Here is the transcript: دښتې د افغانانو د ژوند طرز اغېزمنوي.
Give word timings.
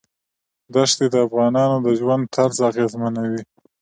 دښتې 0.73 1.05
د 1.13 1.15
افغانانو 1.27 1.77
د 1.85 1.87
ژوند 1.99 2.23
طرز 2.35 2.57
اغېزمنوي. 2.69 3.41